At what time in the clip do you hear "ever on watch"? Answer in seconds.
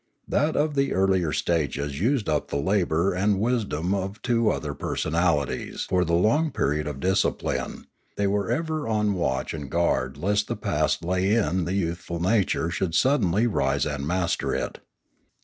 8.49-9.53